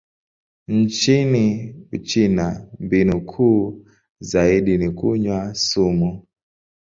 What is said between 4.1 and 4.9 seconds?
zaidi ni